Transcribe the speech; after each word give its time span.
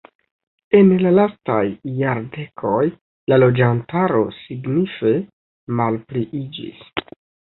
En 0.77 0.87
la 1.01 1.09
lastaj 1.17 1.57
jardekoj 1.97 2.79
la 3.33 3.37
loĝantaro 3.43 4.23
signife 4.37 5.11
malpliiĝis. 5.81 6.83